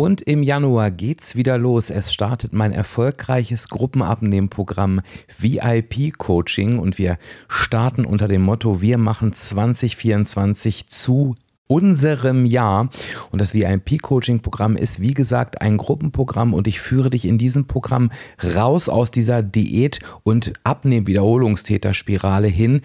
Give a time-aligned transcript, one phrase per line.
[0.00, 1.90] Und im Januar geht's wieder los.
[1.90, 5.02] Es startet mein erfolgreiches Gruppenabnehmprogramm
[5.38, 11.34] VIP Coaching und wir starten unter dem Motto Wir machen 2024 zu
[11.70, 12.88] unserem Jahr.
[13.30, 18.10] Und das VIP-Coaching-Programm ist, wie gesagt, ein Gruppenprogramm und ich führe dich in diesem Programm
[18.42, 22.80] raus aus dieser Diät- und Abnehm-Wiederholungstäter-Spirale hin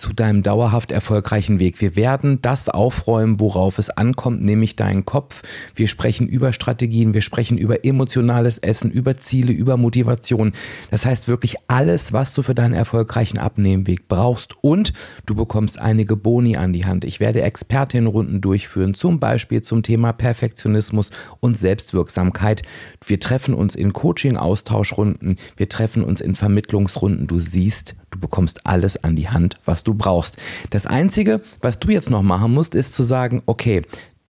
[0.00, 1.80] zu deinem dauerhaft erfolgreichen Weg.
[1.80, 5.42] Wir werden das aufräumen, worauf es ankommt, nämlich deinen Kopf.
[5.74, 10.52] Wir sprechen über Strategien, wir sprechen über emotionales Essen, über Ziele, über Motivation.
[10.90, 14.94] Das heißt wirklich alles, was du für deinen erfolgreichen Abnehmweg brauchst und
[15.26, 17.04] du bekommst einige Boni an die Hand.
[17.04, 22.62] Ich werde Expertinnenrunden durchführen, zum Beispiel zum Thema Perfektionismus und Selbstwirksamkeit.
[23.04, 27.26] Wir treffen uns in Coaching-Austauschrunden, wir treffen uns in Vermittlungsrunden.
[27.26, 30.36] Du siehst, du bekommst alles an die Hand, was du brauchst.
[30.70, 33.82] Das Einzige, was du jetzt noch machen musst, ist zu sagen, okay,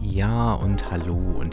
[0.00, 1.16] Ja und hallo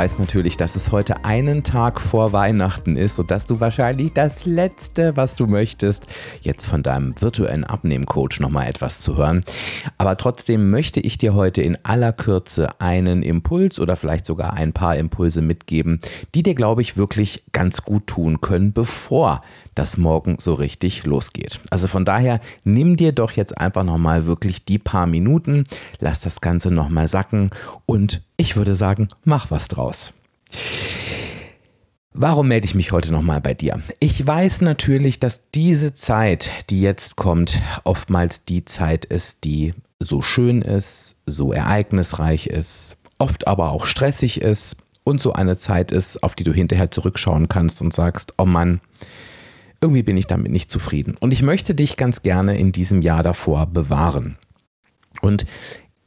[0.00, 5.14] Weiß natürlich, dass es heute einen Tag vor Weihnachten ist, sodass du wahrscheinlich das Letzte,
[5.18, 6.06] was du möchtest,
[6.40, 9.42] jetzt von deinem virtuellen Abnehmcoach nochmal etwas zu hören.
[9.98, 14.72] Aber trotzdem möchte ich dir heute in aller Kürze einen Impuls oder vielleicht sogar ein
[14.72, 16.00] paar Impulse mitgeben,
[16.34, 19.42] die dir, glaube ich, wirklich ganz gut tun können, bevor
[19.74, 21.60] das morgen so richtig losgeht.
[21.68, 25.64] Also von daher nimm dir doch jetzt einfach nochmal wirklich die paar Minuten,
[25.98, 27.50] lass das Ganze nochmal sacken
[27.84, 29.89] und ich würde sagen, mach was draus.
[32.12, 33.80] Warum melde ich mich heute nochmal bei dir?
[34.00, 40.20] Ich weiß natürlich, dass diese Zeit, die jetzt kommt, oftmals die Zeit ist, die so
[40.20, 46.22] schön ist, so ereignisreich ist, oft aber auch stressig ist und so eine Zeit ist,
[46.22, 48.80] auf die du hinterher zurückschauen kannst und sagst, oh Mann,
[49.80, 51.16] irgendwie bin ich damit nicht zufrieden.
[51.18, 54.36] Und ich möchte dich ganz gerne in diesem Jahr davor bewahren.
[55.20, 55.46] Und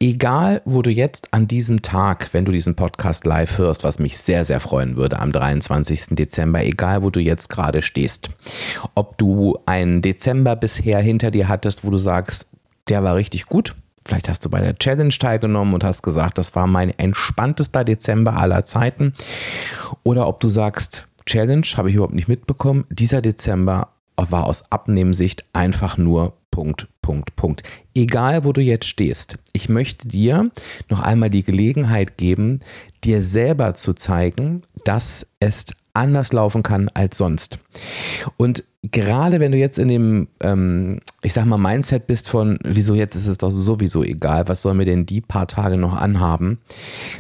[0.04, 4.18] egal, wo du jetzt an diesem Tag, wenn du diesen Podcast live hörst, was mich
[4.18, 6.08] sehr, sehr freuen würde, am 23.
[6.12, 8.30] Dezember, egal, wo du jetzt gerade stehst,
[8.96, 12.50] ob du einen Dezember bisher hinter dir hattest, wo du sagst,
[12.90, 13.76] der war richtig gut,
[14.06, 18.36] Vielleicht hast du bei der Challenge teilgenommen und hast gesagt, das war mein entspanntester Dezember
[18.36, 19.14] aller Zeiten.
[20.04, 22.84] Oder ob du sagst, Challenge habe ich überhaupt nicht mitbekommen.
[22.90, 27.64] Dieser Dezember war aus Abnehmensicht einfach nur Punkt, Punkt, Punkt.
[27.96, 30.52] Egal, wo du jetzt stehst, ich möchte dir
[30.88, 32.60] noch einmal die Gelegenheit geben,
[33.04, 35.66] dir selber zu zeigen, dass es
[35.96, 37.58] anders laufen kann als sonst.
[38.38, 42.94] Und gerade wenn du jetzt in dem, ähm, ich sag mal, Mindset bist von, wieso
[42.94, 46.60] jetzt ist es doch sowieso egal, was soll mir denn die paar Tage noch anhaben,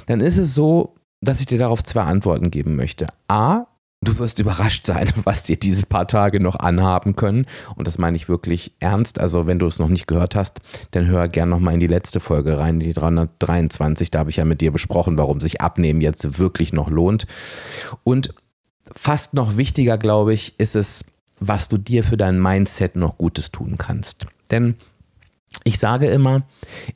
[0.05, 3.07] dann ist es so, dass ich dir darauf zwei Antworten geben möchte.
[3.27, 3.65] A,
[4.03, 7.45] Du wirst überrascht sein, was dir diese paar Tage noch anhaben können.
[7.75, 9.19] Und das meine ich wirklich ernst.
[9.19, 10.59] Also, wenn du es noch nicht gehört hast,
[10.91, 14.11] dann hör gern nochmal in die letzte Folge rein, die 323.
[14.11, 17.25] Da habe ich ja mit dir besprochen, warum sich Abnehmen jetzt wirklich noch lohnt.
[18.03, 18.33] Und
[18.95, 21.05] fast noch wichtiger, glaube ich, ist es,
[21.39, 24.27] was du dir für dein Mindset noch Gutes tun kannst.
[24.51, 24.75] Denn
[25.63, 26.43] ich sage immer,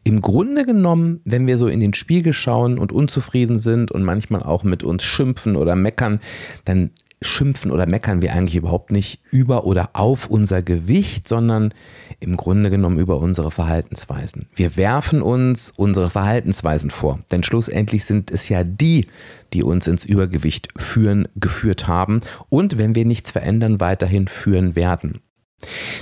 [0.04, 4.44] im Grunde genommen, wenn wir so in den Spiegel schauen und unzufrieden sind und manchmal
[4.44, 6.20] auch mit uns schimpfen oder meckern,
[6.66, 11.74] dann schimpfen oder meckern wir eigentlich überhaupt nicht über oder auf unser Gewicht, sondern
[12.20, 14.48] im Grunde genommen über unsere Verhaltensweisen.
[14.54, 19.08] Wir werfen uns unsere Verhaltensweisen vor, denn schlussendlich sind es ja die,
[19.54, 25.22] die uns ins Übergewicht führen, geführt haben und wenn wir nichts verändern, weiterhin führen werden.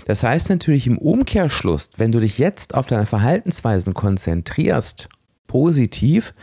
[0.05, 5.09] Das heißt natürlich im Umkehrschluss, wenn du dich jetzt auf deine Verhaltensweisen konzentrierst,
[5.47, 6.33] positiv,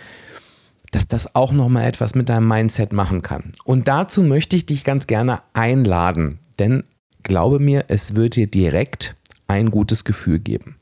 [0.91, 3.53] dass das auch nochmal etwas mit deinem Mindset machen kann.
[3.65, 6.85] Und dazu möchte ich dich ganz gerne einladen, denn
[7.23, 9.17] glaube mir, es wird dir direkt
[9.49, 10.77] ein gutes Gefühl geben.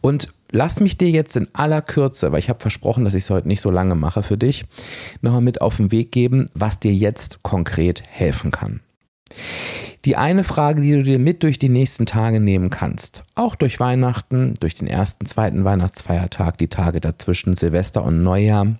[0.00, 3.30] Und lass mich dir jetzt in aller Kürze, weil ich habe versprochen, dass ich es
[3.30, 4.66] heute nicht so lange mache für dich,
[5.20, 8.80] nochmal mit auf den Weg geben, was dir jetzt konkret helfen kann.
[10.04, 13.80] Die eine Frage, die du dir mit durch die nächsten Tage nehmen kannst, auch durch
[13.80, 18.76] Weihnachten, durch den ersten, zweiten Weihnachtsfeiertag, die Tage dazwischen, Silvester und Neujahr,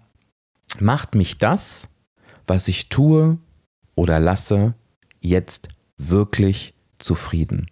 [0.80, 1.88] Macht mich das,
[2.46, 3.38] was ich tue
[3.94, 4.74] oder lasse,
[5.20, 7.66] jetzt wirklich zufrieden?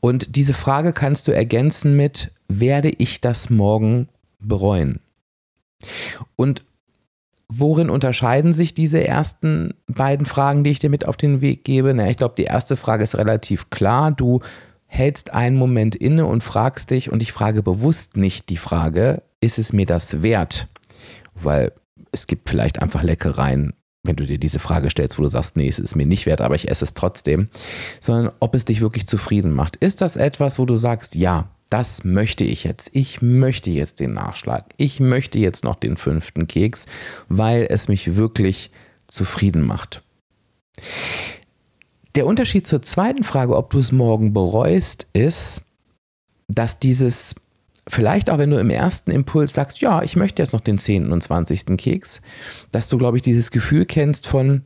[0.00, 4.08] Und diese Frage kannst du ergänzen mit, werde ich das morgen
[4.38, 5.00] bereuen?
[6.36, 6.62] Und
[7.48, 11.94] worin unterscheiden sich diese ersten beiden Fragen, die ich dir mit auf den Weg gebe?
[11.94, 14.12] Na, ich glaube, die erste Frage ist relativ klar.
[14.12, 14.40] Du
[14.86, 19.58] hältst einen Moment inne und fragst dich, und ich frage bewusst nicht die Frage, ist
[19.58, 20.68] es mir das wert?
[21.34, 21.72] weil
[22.12, 23.74] es gibt vielleicht einfach Leckereien,
[24.04, 26.40] wenn du dir diese Frage stellst, wo du sagst, nee, es ist mir nicht wert,
[26.40, 27.48] aber ich esse es trotzdem,
[28.00, 29.76] sondern ob es dich wirklich zufrieden macht.
[29.76, 32.90] Ist das etwas, wo du sagst, ja, das möchte ich jetzt.
[32.92, 34.66] Ich möchte jetzt den Nachschlag.
[34.76, 36.86] Ich möchte jetzt noch den fünften Keks,
[37.28, 38.70] weil es mich wirklich
[39.06, 40.02] zufrieden macht.
[42.14, 45.62] Der Unterschied zur zweiten Frage, ob du es morgen bereust, ist,
[46.48, 47.34] dass dieses
[47.88, 51.12] vielleicht auch wenn du im ersten Impuls sagst, ja, ich möchte jetzt noch den 10.
[51.12, 51.76] und 20.
[51.76, 52.22] Keks,
[52.72, 54.62] dass du, glaube ich, dieses Gefühl kennst von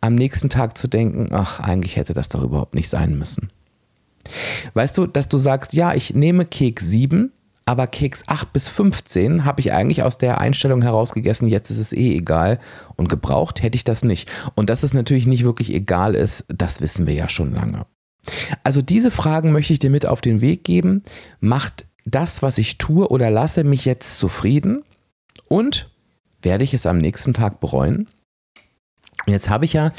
[0.00, 3.50] am nächsten Tag zu denken, ach, eigentlich hätte das doch überhaupt nicht sein müssen.
[4.74, 7.32] Weißt du, dass du sagst, ja, ich nehme Keks 7,
[7.66, 11.78] aber Keks 8 bis 15 habe ich eigentlich aus der Einstellung heraus gegessen, jetzt ist
[11.78, 12.58] es eh egal
[12.96, 14.30] und gebraucht hätte ich das nicht.
[14.54, 17.86] Und dass es natürlich nicht wirklich egal ist, das wissen wir ja schon lange.
[18.62, 21.02] Also diese Fragen möchte ich dir mit auf den Weg geben.
[21.40, 24.82] Macht das, was ich tue oder lasse, mich jetzt zufrieden?
[25.48, 25.90] Und
[26.42, 28.08] werde ich es am nächsten Tag bereuen?
[29.26, 29.92] Jetzt habe ich ja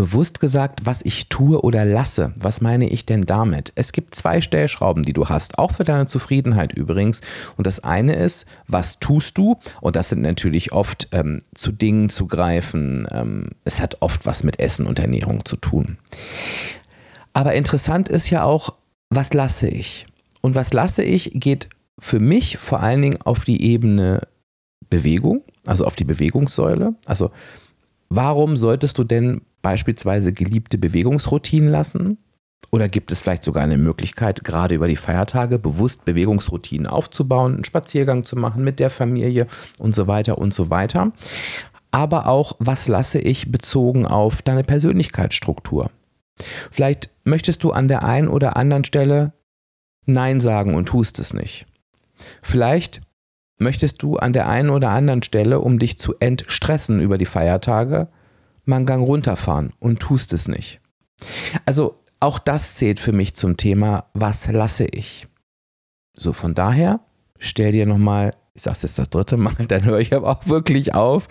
[0.00, 2.32] bewusst gesagt, was ich tue oder lasse.
[2.36, 3.70] Was meine ich denn damit?
[3.74, 7.20] Es gibt zwei Stellschrauben, die du hast, auch für deine Zufriedenheit übrigens.
[7.58, 9.58] Und das eine ist, was tust du?
[9.82, 13.06] Und das sind natürlich oft ähm, zu Dingen zu greifen.
[13.10, 15.98] Ähm, es hat oft was mit Essen und Ernährung zu tun.
[17.34, 18.72] Aber interessant ist ja auch,
[19.10, 20.06] was lasse ich?
[20.40, 21.68] Und was lasse ich, geht
[21.98, 24.22] für mich vor allen Dingen auf die Ebene
[24.88, 26.94] Bewegung, also auf die Bewegungssäule.
[27.04, 27.32] Also
[28.10, 32.18] warum solltest du denn beispielsweise geliebte Bewegungsroutinen lassen?
[32.72, 37.64] Oder gibt es vielleicht sogar eine Möglichkeit, gerade über die Feiertage bewusst Bewegungsroutinen aufzubauen, einen
[37.64, 39.46] Spaziergang zu machen mit der Familie
[39.78, 41.12] und so weiter und so weiter.
[41.90, 45.90] Aber auch, was lasse ich bezogen auf deine Persönlichkeitsstruktur?
[46.70, 49.32] Vielleicht möchtest du an der einen oder anderen Stelle
[50.06, 51.66] Nein sagen und tust es nicht.
[52.42, 53.02] Vielleicht
[53.60, 58.08] möchtest du an der einen oder anderen Stelle, um dich zu entstressen über die Feiertage,
[58.64, 60.80] mal einen Gang runterfahren und tust es nicht.
[61.66, 65.26] Also auch das zählt für mich zum Thema, was lasse ich?
[66.16, 67.00] So von daher,
[67.38, 70.46] stell dir nochmal, ich sage es jetzt das dritte Mal, dann höre ich aber auch
[70.46, 71.28] wirklich auf,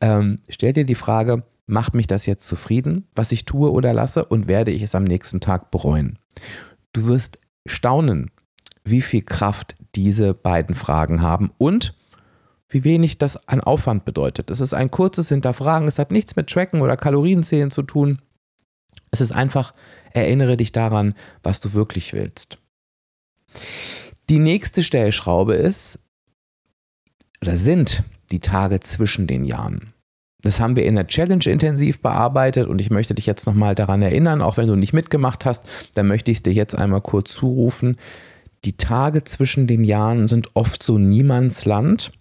[0.00, 4.24] ähm, stell dir die Frage, macht mich das jetzt zufrieden, was ich tue oder lasse
[4.24, 6.18] und werde ich es am nächsten Tag bereuen?
[6.92, 8.30] Du wirst staunen,
[8.86, 11.94] wie viel Kraft diese beiden Fragen haben und
[12.68, 14.50] wie wenig das an Aufwand bedeutet.
[14.50, 18.20] Es ist ein kurzes Hinterfragen, es hat nichts mit Tracken oder Kalorienzählen zu tun.
[19.10, 19.72] Es ist einfach,
[20.12, 22.58] erinnere dich daran, was du wirklich willst.
[24.28, 26.00] Die nächste Stellschraube ist
[27.42, 29.92] oder sind die Tage zwischen den Jahren.
[30.42, 34.02] Das haben wir in der Challenge intensiv bearbeitet und ich möchte dich jetzt nochmal daran
[34.02, 35.64] erinnern, auch wenn du nicht mitgemacht hast,
[35.94, 37.96] dann möchte ich es dir jetzt einmal kurz zurufen.
[38.64, 42.12] Die Tage zwischen den Jahren sind oft so Niemandsland,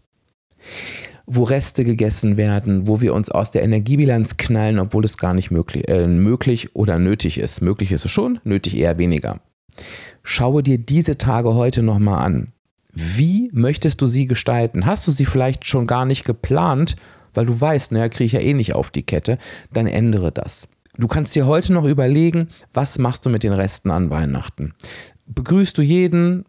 [1.26, 5.50] wo Reste gegessen werden, wo wir uns aus der Energiebilanz knallen, obwohl es gar nicht
[5.50, 7.62] möglich, äh, möglich oder nötig ist.
[7.62, 9.40] Möglich ist es schon, nötig eher weniger.
[10.24, 12.54] Schaue dir diese Tage heute nochmal an.
[12.94, 14.86] Wie möchtest du sie gestalten?
[14.86, 16.96] Hast du sie vielleicht schon gar nicht geplant
[17.36, 19.38] weil du weißt, naja, kriege ich ja eh nicht auf die Kette,
[19.72, 20.68] dann ändere das.
[20.98, 24.74] Du kannst dir heute noch überlegen, was machst du mit den Resten an Weihnachten?
[25.26, 26.46] Begrüßt du jeden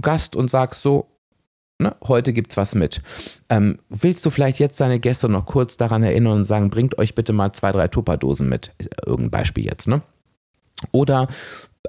[0.00, 1.12] Gast und sagst so,
[1.82, 1.96] Ne?
[2.06, 3.02] Heute es was mit.
[3.48, 7.14] Ähm, willst du vielleicht jetzt deine Gäste noch kurz daran erinnern und sagen, bringt euch
[7.14, 8.72] bitte mal zwei, drei Tupperdosen mit?
[9.04, 10.02] Irgendein Beispiel jetzt, ne?
[10.92, 11.26] Oder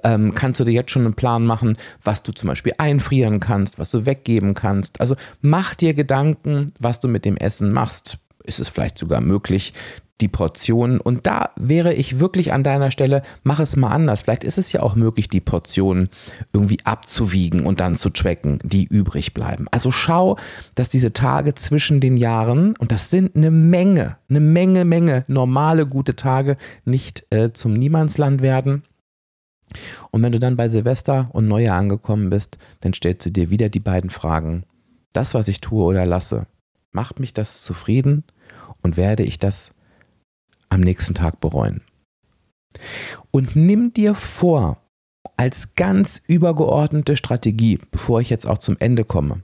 [0.04, 3.78] ähm, kannst du dir jetzt schon einen Plan machen, was du zum Beispiel einfrieren kannst,
[3.78, 5.00] was du weggeben kannst.
[5.00, 8.18] Also mach dir Gedanken, was du mit dem Essen machst.
[8.44, 9.74] Ist es vielleicht sogar möglich,
[10.22, 11.00] die Portionen.
[11.00, 14.22] Und da wäre ich wirklich an deiner Stelle, mach es mal anders.
[14.22, 16.10] Vielleicht ist es ja auch möglich, die Portionen
[16.54, 19.66] irgendwie abzuwiegen und dann zu tracken, die übrig bleiben.
[19.72, 20.38] Also schau,
[20.76, 25.86] dass diese Tage zwischen den Jahren, und das sind eine Menge, eine Menge, Menge normale
[25.88, 28.84] gute Tage, nicht äh, zum Niemandsland werden.
[30.12, 33.70] Und wenn du dann bei Silvester und Neujahr angekommen bist, dann stellst du dir wieder
[33.70, 34.66] die beiden Fragen.
[35.14, 36.46] Das, was ich tue oder lasse,
[36.92, 38.24] macht mich das zufrieden
[38.84, 39.74] und werde ich das
[40.74, 41.82] am nächsten Tag bereuen.
[43.32, 44.82] Und nimm dir vor,
[45.38, 49.42] als ganz übergeordnete Strategie, bevor ich jetzt auch zum Ende komme,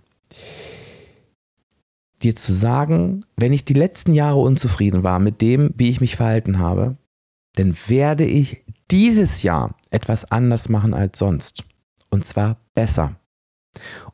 [2.22, 6.16] dir zu sagen, wenn ich die letzten Jahre unzufrieden war mit dem, wie ich mich
[6.16, 6.98] verhalten habe,
[7.56, 11.64] dann werde ich dieses Jahr etwas anders machen als sonst.
[12.10, 13.16] Und zwar besser.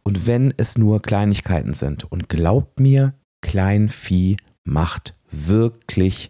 [0.04, 2.04] Und wenn es nur Kleinigkeiten sind.
[2.12, 6.30] Und glaubt mir, Kleinvieh macht wirklich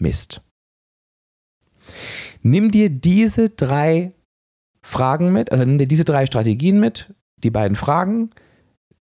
[0.00, 0.42] Mist.
[2.42, 4.12] Nimm dir diese drei
[4.82, 8.30] Fragen mit, also nimm dir diese drei Strategien mit, die beiden Fragen,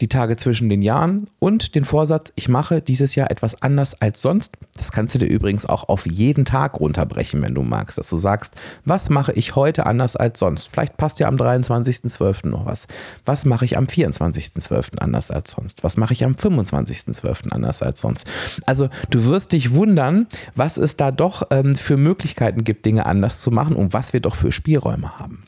[0.01, 4.21] die Tage zwischen den Jahren und den Vorsatz, ich mache dieses Jahr etwas anders als
[4.21, 4.57] sonst.
[4.75, 8.17] Das kannst du dir übrigens auch auf jeden Tag runterbrechen, wenn du magst, dass du
[8.17, 10.69] sagst, was mache ich heute anders als sonst?
[10.71, 12.47] Vielleicht passt ja am 23.12.
[12.47, 12.87] noch was.
[13.25, 14.97] Was mache ich am 24.12.
[14.99, 15.83] anders als sonst?
[15.83, 17.49] Was mache ich am 25.12.
[17.49, 18.25] anders als sonst?
[18.65, 23.41] Also du wirst dich wundern, was es da doch ähm, für Möglichkeiten gibt, Dinge anders
[23.41, 25.43] zu machen und was wir doch für Spielräume haben.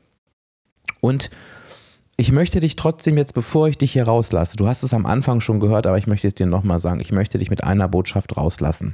[1.02, 1.32] Und
[2.16, 5.40] ich möchte dich trotzdem jetzt, bevor ich dich hier rauslasse, du hast es am Anfang
[5.40, 8.38] schon gehört, aber ich möchte es dir nochmal sagen, ich möchte dich mit einer Botschaft
[8.38, 8.94] rauslassen.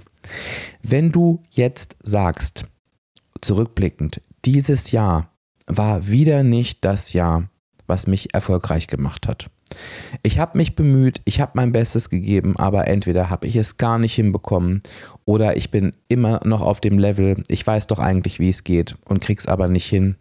[0.81, 2.65] Wenn du jetzt sagst,
[3.41, 5.31] zurückblickend, dieses Jahr
[5.67, 7.49] war wieder nicht das Jahr,
[7.88, 9.49] was mich erfolgreich gemacht hat.
[10.23, 13.99] Ich habe mich bemüht, ich habe mein Bestes gegeben, aber entweder habe ich es gar
[13.99, 14.81] nicht hinbekommen
[15.25, 18.95] oder ich bin immer noch auf dem Level, ich weiß doch eigentlich, wie es geht
[19.05, 20.15] und krieg's aber nicht hin.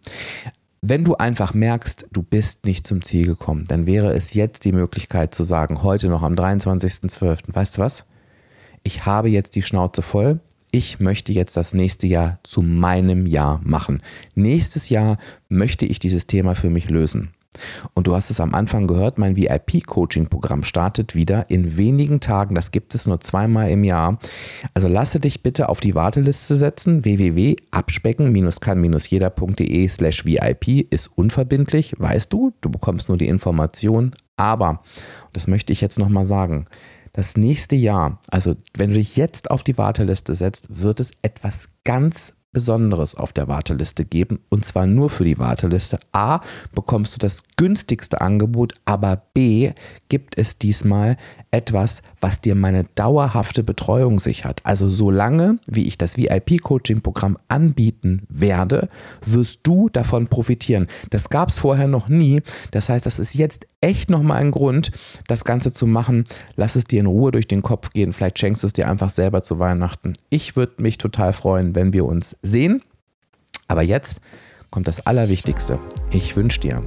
[0.81, 4.71] Wenn du einfach merkst, du bist nicht zum Ziel gekommen, dann wäre es jetzt die
[4.71, 8.05] Möglichkeit zu sagen, heute noch am 23.12., weißt du was?
[8.83, 10.39] Ich habe jetzt die Schnauze voll.
[10.71, 14.01] Ich möchte jetzt das nächste Jahr zu meinem Jahr machen.
[14.35, 15.17] Nächstes Jahr
[15.49, 17.33] möchte ich dieses Thema für mich lösen.
[17.93, 22.53] Und du hast es am Anfang gehört, mein VIP-Coaching-Programm startet wieder in wenigen Tagen.
[22.53, 24.19] Das gibt es nur zweimal im Jahr.
[24.75, 27.03] Also lasse dich bitte auf die Warteliste setzen.
[27.03, 32.53] www.abspecken-kann-jeder.de slash VIP ist unverbindlich, weißt du.
[32.61, 34.13] Du bekommst nur die Information.
[34.37, 34.83] Aber,
[35.33, 36.67] das möchte ich jetzt nochmal sagen,
[37.13, 41.69] das nächste Jahr, also wenn du dich jetzt auf die Warteliste setzt, wird es etwas
[41.83, 45.99] ganz Besonderes auf der Warteliste geben und zwar nur für die Warteliste.
[46.11, 46.41] A,
[46.73, 49.73] bekommst du das günstigste Angebot, aber B,
[50.09, 51.17] gibt es diesmal
[51.51, 54.61] etwas, was dir meine dauerhafte Betreuung sichert.
[54.63, 58.89] Also solange, wie ich das VIP-Coaching-Programm anbieten werde,
[59.25, 60.87] wirst du davon profitieren.
[61.09, 62.41] Das gab es vorher noch nie.
[62.71, 64.91] Das heißt, das ist jetzt echt nochmal ein Grund,
[65.27, 66.25] das Ganze zu machen.
[66.55, 68.13] Lass es dir in Ruhe durch den Kopf gehen.
[68.13, 70.13] Vielleicht schenkst du es dir einfach selber zu Weihnachten.
[70.29, 72.81] Ich würde mich total freuen, wenn wir uns sehen.
[73.67, 74.21] Aber jetzt
[74.71, 75.79] kommt das Allerwichtigste.
[76.11, 76.83] Ich wünsche dir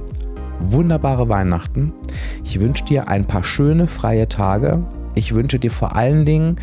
[0.59, 1.93] wunderbare Weihnachten.
[2.43, 4.83] Ich wünsche dir ein paar schöne freie Tage.
[5.15, 6.57] Ich wünsche dir vor allen Dingen,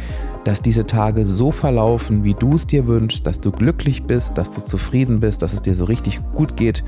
[0.45, 4.51] dass diese Tage so verlaufen, wie du es dir wünschst, dass du glücklich bist, dass
[4.51, 6.83] du zufrieden bist, dass es dir so richtig gut geht,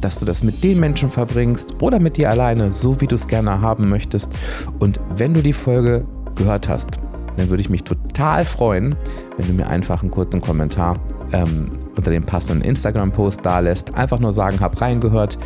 [0.00, 3.28] dass du das mit den Menschen verbringst oder mit dir alleine, so wie du es
[3.28, 4.32] gerne haben möchtest.
[4.78, 6.98] Und wenn du die Folge gehört hast,
[7.36, 8.96] dann würde ich mich total freuen,
[9.36, 10.98] wenn du mir einfach einen kurzen Kommentar
[11.36, 13.94] ähm, unter dem passenden Instagram-Post da lässt.
[13.94, 15.36] Einfach nur sagen, hab reingehört.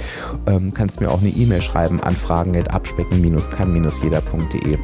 [0.46, 4.78] Ähm, kannst mir auch eine E-Mail schreiben an fragen.abspecken-kann-jeder.de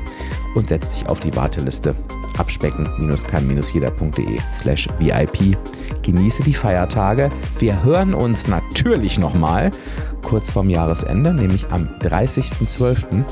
[0.55, 1.95] und setz dich auf die Warteliste
[2.39, 5.57] abspecken-kann-jeder.de slash VIP.
[6.03, 7.31] Genieße die Feiertage.
[7.59, 9.71] Wir hören uns natürlich nochmal
[10.23, 13.25] kurz vorm Jahresende, nämlich am 30.12.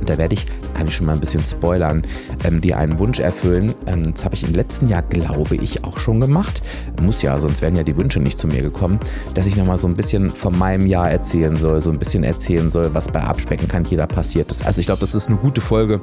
[0.00, 0.46] Und da werde ich
[0.78, 2.02] kann ich schon mal ein bisschen spoilern,
[2.44, 3.74] ähm, dir einen Wunsch erfüllen.
[3.86, 6.62] Ähm, das habe ich im letzten Jahr, glaube ich, auch schon gemacht.
[7.02, 9.00] Muss ja, sonst wären ja die Wünsche nicht zu mir gekommen,
[9.34, 12.70] dass ich nochmal so ein bisschen von meinem Jahr erzählen soll, so ein bisschen erzählen
[12.70, 14.64] soll, was bei Abspecken kann jeder passiert ist.
[14.64, 16.00] Also ich glaube, das ist eine gute Folge,